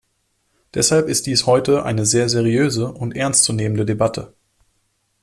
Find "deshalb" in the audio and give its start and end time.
0.73-1.07